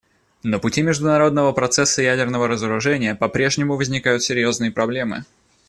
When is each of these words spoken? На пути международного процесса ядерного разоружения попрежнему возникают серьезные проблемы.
На 0.41 0.57
пути 0.57 0.81
международного 0.81 1.51
процесса 1.51 2.01
ядерного 2.01 2.47
разоружения 2.47 3.13
попрежнему 3.13 3.77
возникают 3.77 4.23
серьезные 4.23 4.71
проблемы. 4.71 5.25